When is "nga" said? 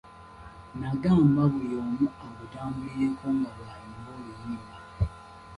3.37-3.49